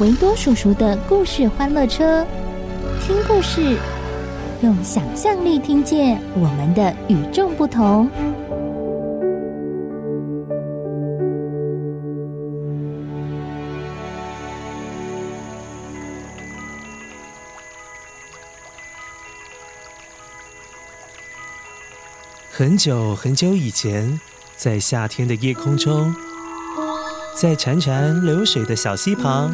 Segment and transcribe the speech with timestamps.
[0.00, 2.26] 维多叔叔的故事欢乐车，
[3.02, 3.76] 听故事，
[4.62, 8.08] 用想象力听见我们的与众不同。
[22.50, 24.18] 很久很久以前。
[24.56, 26.14] 在夏天的夜空中，
[27.34, 29.50] 在潺潺流水的小溪旁，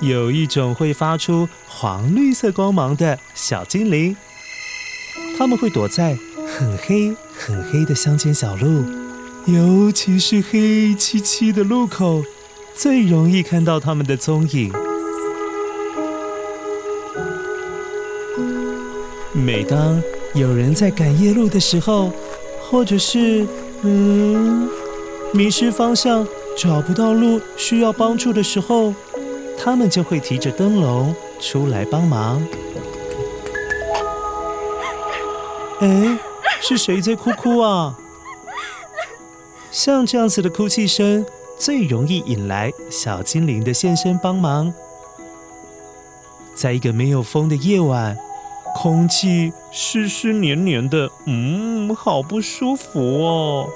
[0.00, 4.16] 有一种会发出黄绿色光芒的小精灵。
[5.36, 8.84] 它们会躲在很黑很黑的乡间小路，
[9.46, 12.22] 尤其是黑漆漆的路口，
[12.74, 14.72] 最容易看到它们的踪影。
[19.32, 20.02] 每当
[20.34, 22.12] 有人在赶夜路的时候，
[22.62, 23.46] 或者是……
[23.82, 24.68] 嗯，
[25.32, 26.26] 迷失方向，
[26.58, 28.94] 找不到路，需要帮助的时候，
[29.62, 32.42] 他们就会提着灯笼出来帮忙。
[35.80, 36.18] 哎，
[36.62, 37.98] 是谁在哭哭啊？
[39.70, 41.26] 像这样子的哭泣声，
[41.58, 44.72] 最容易引来小精灵的现身帮忙。
[46.54, 48.16] 在一个没有风的夜晚，
[48.74, 53.68] 空气湿湿黏黏的，嗯，好不舒服哦。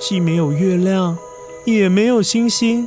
[0.00, 1.18] 既没有月亮，
[1.64, 2.86] 也没有星星，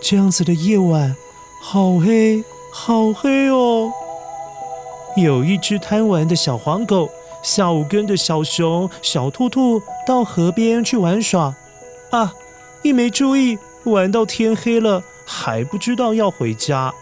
[0.00, 1.16] 这样子的夜晚，
[1.64, 2.42] 好黑，
[2.72, 3.88] 好黑哦。
[5.16, 7.08] 有一只贪玩的小黄狗，
[7.40, 11.54] 下午跟着小熊、小兔兔到河边去玩耍，
[12.10, 12.34] 啊，
[12.82, 16.92] 一没注意，玩到天黑了，还不知道要回家。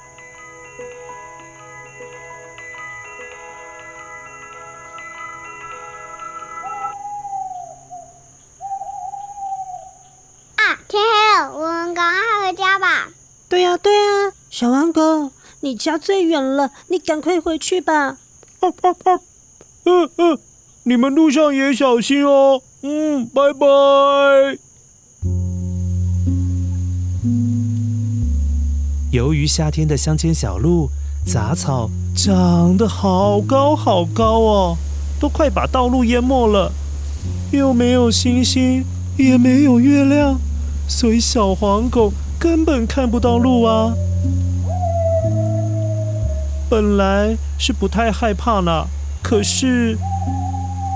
[15.71, 18.17] 你家最远了，你赶快回去吧。
[19.85, 20.37] 嗯嗯，
[20.83, 22.61] 你们路上也小心哦。
[22.83, 24.59] 嗯，拜拜。
[29.13, 30.89] 由于夏天的乡间小路，
[31.25, 34.77] 杂草长得好高好高哦，
[35.21, 36.73] 都快把道路淹没了。
[37.53, 38.85] 又没有星星，
[39.17, 40.37] 也没有月亮，
[40.89, 42.13] 所以小黄狗。
[42.41, 43.95] 根本看不到路啊！
[46.71, 48.87] 本来是不太害怕呢，
[49.21, 49.99] 可是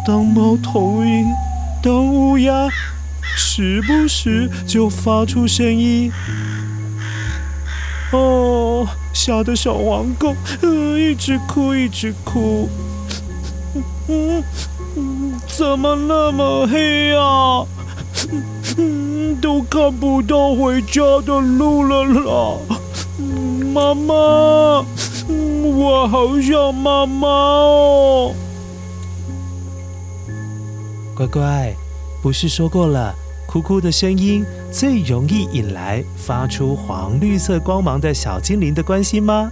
[0.07, 1.27] 当猫头鹰、
[1.83, 2.69] 当乌鸦，
[3.37, 6.12] 时不时就发出声音，
[8.12, 12.69] 哦，吓得小黄狗呃一直哭一直哭。
[14.06, 14.45] 嗯，
[15.49, 17.67] 怎么那么黑啊？
[19.43, 22.59] 都看不到回家的路了啦！
[23.75, 24.85] 妈妈，
[25.64, 28.34] 我好想妈妈哦！
[31.16, 31.75] 乖乖，
[32.22, 33.14] 不是说过了，
[33.47, 39.50] 哭哭的声音最容易引来发出黄绿色光芒的小精灵的关心吗？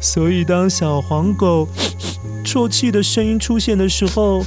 [0.00, 1.68] 所以当小黄狗
[2.42, 4.42] 啜泣的声音出现的时候，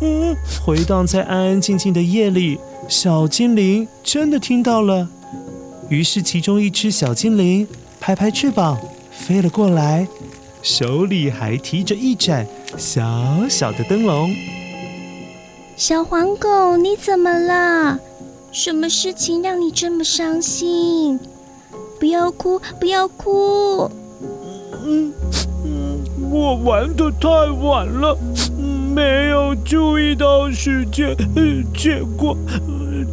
[0.64, 2.58] 回荡在安安静静的夜里。
[2.88, 5.06] 小精灵真的听到了，
[5.90, 7.68] 于是其中一只小精灵
[8.00, 8.78] 拍拍翅膀
[9.10, 10.06] 飞了过来，
[10.68, 12.44] 手里还提着一盏
[12.76, 13.00] 小
[13.48, 14.34] 小的灯笼。
[15.76, 17.96] 小黄狗，你怎么了？
[18.50, 21.20] 什么事情让你这么伤心？
[22.00, 23.88] 不要哭，不要哭。
[24.84, 25.12] 嗯
[25.64, 26.00] 嗯，
[26.32, 27.28] 我玩得太
[27.62, 28.18] 晚了，
[28.92, 31.16] 没有注意到时间，
[31.72, 32.36] 结果。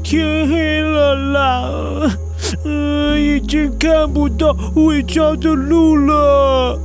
[0.04, 2.18] 天黑了啦，
[2.66, 6.80] 嗯，已经看不到回家的路了。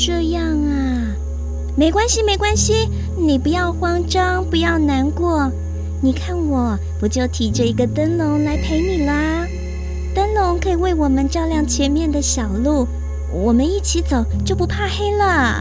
[0.00, 1.10] 这样啊，
[1.76, 5.50] 没关系，没关系，你不要慌张，不要难过。
[6.00, 9.44] 你看我不就提着一个灯笼来陪你啦？
[10.14, 12.86] 灯笼可以为我们照亮前面的小路，
[13.32, 15.60] 我们一起走就不怕黑了。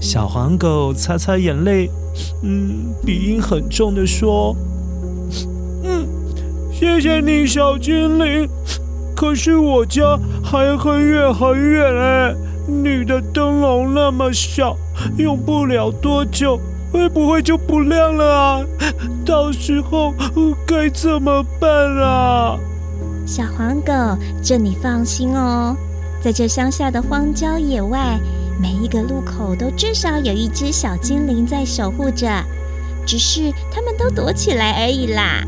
[0.00, 1.90] 小黄狗擦擦眼泪，
[2.42, 4.56] 嗯，鼻音很重地说。
[5.84, 6.06] 嗯
[6.72, 8.48] 谢谢你，小精灵。
[9.14, 12.34] 可是我家还很远很远哎，
[12.68, 14.76] 你的灯笼那么小，
[15.16, 16.60] 用不了多久，
[16.92, 18.60] 会不会就不亮了啊？
[19.24, 20.12] 到时候
[20.66, 22.58] 该怎么办啊？
[23.26, 23.92] 小黄狗，
[24.42, 25.74] 这你放心哦，
[26.20, 28.20] 在这乡下的荒郊野外，
[28.60, 32.28] 每一个路口都至少有一只小精灵在守护着，
[33.06, 35.42] 只是他们都躲起来而已啦。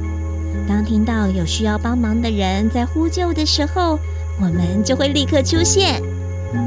[0.66, 3.98] 当听到有需要帮忙的人在呼救的时候，
[4.40, 6.02] 我们就会立刻出现。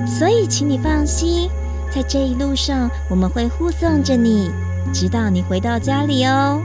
[0.07, 1.49] 所以，请你放心，
[1.93, 4.49] 在这一路上，我们会护送着你，
[4.93, 6.61] 直到你回到家里哦。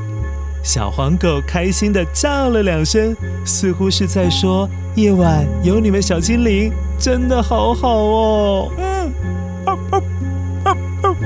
[0.62, 9.12] 小黄狗开心的叫了两声，似乎是在说：“夜晚有你们小精灵，真的好好哦。”嗯，
[9.66, 10.02] 哦哦
[10.64, 11.16] 哦哦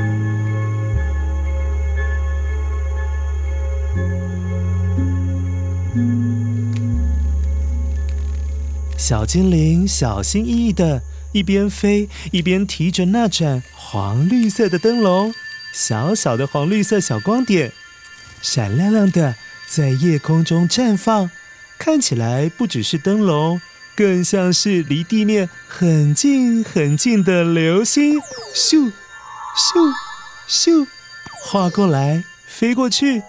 [8.96, 15.34] 小精灵小心翼翼地一边飞一边提着那盏黄绿色的灯笼，
[15.72, 17.72] 小小的黄绿色小光点，
[18.40, 19.34] 闪亮亮的
[19.66, 21.30] 在夜空中绽放，
[21.78, 23.60] 看起来不只是灯笼，
[23.96, 28.20] 更像是离地面很近很近的流星，
[28.54, 28.92] 咻
[29.56, 29.92] 咻
[30.48, 30.86] 咻，
[31.42, 33.22] 划过来，飞过去。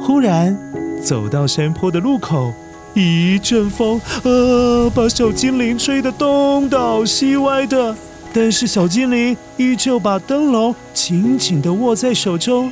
[0.00, 0.56] 忽然，
[1.02, 2.52] 走到山坡的路口，
[2.94, 7.94] 一阵风，呃，把小精灵吹得东倒西歪的。
[8.32, 12.70] 但是小精灵依旧把灯笼紧紧地握在手中，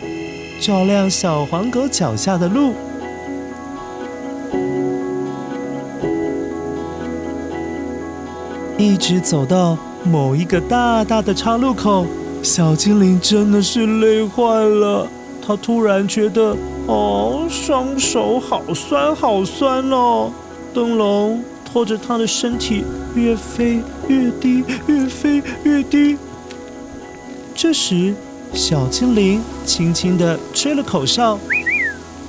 [0.60, 2.74] 照亮小黄狗脚下的路。
[8.76, 12.06] 一直走到某一个大大的岔路口，
[12.42, 15.08] 小精灵真的是累坏了。
[15.46, 16.56] 他突然觉得。
[16.86, 20.30] 哦，双手好酸，好酸哦！
[20.74, 26.18] 灯笼拖着他的身体越飞越低，越飞越低。
[27.54, 28.14] 这时，
[28.52, 31.38] 小精灵轻轻地吹了口哨，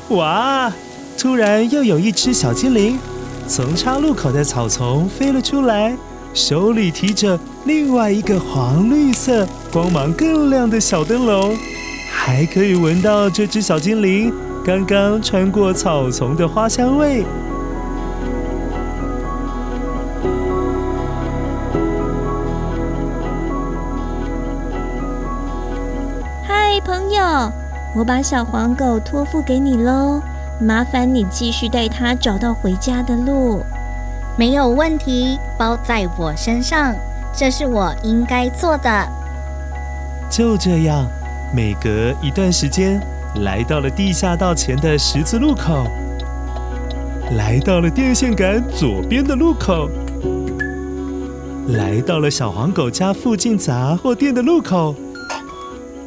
[0.09, 0.71] 哇！
[1.17, 2.97] 突然又有一只小精灵
[3.45, 5.97] 从岔路口的草丛飞了出来，
[6.33, 11.57] 手里提着另外一个黄绿色、光芒更亮的小灯笼。
[12.25, 14.33] 还可以闻到这只小精灵
[14.65, 17.23] 刚刚穿过草丛的花香味。
[26.43, 27.51] 嗨，朋友，
[27.93, 30.19] 我把小黄狗托付给你喽，
[30.59, 33.61] 麻烦你继续带它找到回家的路。
[34.35, 36.95] 没有问题，包在我身上，
[37.31, 39.07] 这是我应该做的。
[40.27, 41.05] 就这样。
[41.55, 43.01] 每隔一段时间，
[43.35, 45.85] 来到了地下道前的十字路口，
[47.37, 49.89] 来到了电线杆左边的路口，
[51.69, 54.93] 来到了小黄狗家附近杂货店的路口，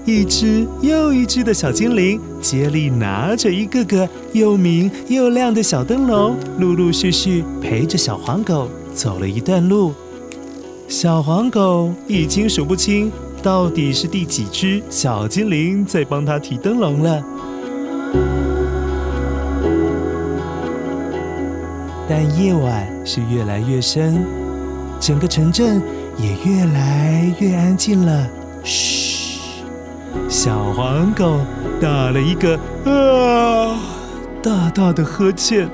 [0.04, 9.94] 一只又一只的小精灵接力拿着一个个又明又亮的小灯笼，陆陆续续陪着小黄狗走了一段路。
[10.88, 13.10] 小黄狗已经数不清。
[13.42, 17.22] 到底是第几只小精灵在帮他提灯笼了？
[22.08, 24.24] 但夜晚是越来越深，
[24.98, 25.82] 整个城镇
[26.16, 28.26] 也越来越安静了。
[28.64, 29.62] 嘘，
[30.28, 31.38] 小黄狗
[31.80, 33.78] 打了一个啊
[34.42, 35.68] 大大的呵欠，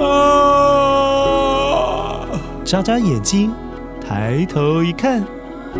[0.00, 0.06] 啊，
[2.64, 3.52] 眨眨眼睛，
[4.00, 5.22] 抬头一看，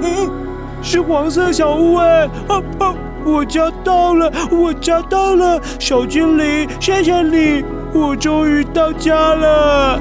[0.01, 0.48] 嗯。
[0.83, 2.25] 是黄色小屋哎！
[2.49, 2.95] 啊啊！
[3.25, 10.01] 我家到了，我家到了，小精灵，谢谢你，我终于到家了。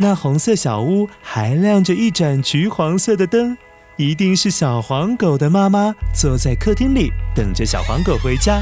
[0.00, 3.56] 那红色小屋还亮着一盏橘黄色的灯，
[3.96, 8.60] 一定是小黄狗的妈妈坐在客厅里等着小黄狗回家。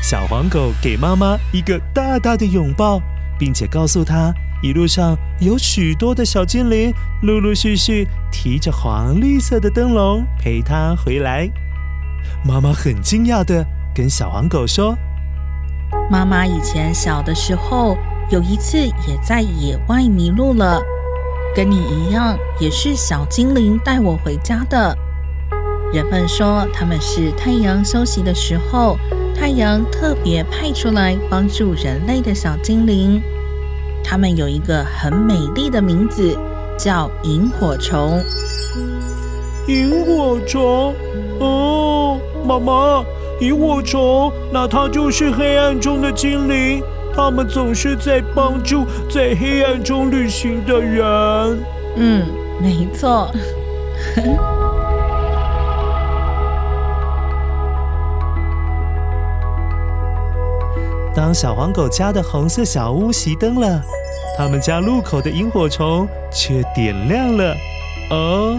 [0.00, 3.00] 小黄狗给妈妈一个大大的拥抱，
[3.38, 11.48] 并且告诉她一路上有许多的小精灵，陆陆续续提着黄绿色的灯笼陪他回来。
[12.44, 13.64] 妈妈很惊讶地
[13.94, 14.96] 跟小黄狗说
[16.10, 17.96] ：“妈妈以前小的时候，
[18.30, 20.80] 有一次也在野外迷路了，
[21.54, 24.96] 跟你一样，也是小精灵带我回家的。
[25.92, 28.98] 人们说他们是太阳休息的时候，
[29.38, 33.22] 太阳特别派出来帮助人类的小精灵。”
[34.02, 36.36] 它们有一个很美丽的名字，
[36.78, 38.20] 叫萤火虫。
[39.68, 40.94] 萤火虫，
[41.38, 43.04] 哦，妈妈，
[43.40, 46.82] 萤火虫，那它就是黑暗中的精灵，
[47.14, 51.58] 它们总是在帮助在黑暗中旅行的人。
[51.96, 52.26] 嗯，
[52.62, 53.30] 没错。
[61.14, 63.82] 当小黄狗家的红色小屋熄灯了，
[64.36, 67.56] 他们家路口的萤火虫却点亮了。
[68.10, 68.58] 哦，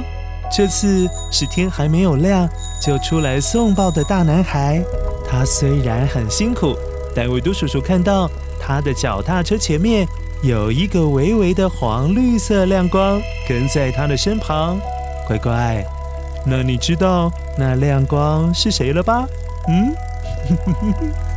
[0.52, 2.48] 这次是天还没有亮
[2.82, 4.84] 就出来送报的大男孩。
[5.28, 6.76] 他虽然很辛苦，
[7.16, 8.30] 但维多叔叔看到
[8.60, 10.06] 他的脚踏车前面
[10.42, 14.78] 有一个微微的黄绿色亮光跟在他的身旁。
[15.28, 15.86] 乖乖，
[16.46, 19.26] 那你知道那亮光是谁了吧？
[19.70, 19.96] 嗯？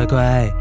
[0.00, 0.52] 乖乖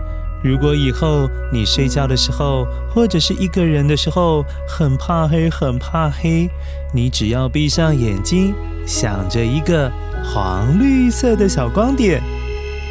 [0.44, 6.50] 如果以后你睡觉的时候或者是一个人的时候很怕黑很怕黑
[6.94, 8.54] 你只要闭上眼睛
[8.86, 9.92] 想着一个
[10.24, 12.22] 黄绿色的小光点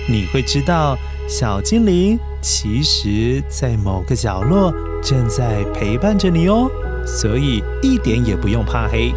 [0.08, 0.96] 你会知道
[1.28, 6.70] 小精灵其实在某个角落正在陪伴着你哦
[7.06, 9.12] 所以一点也不用怕黑。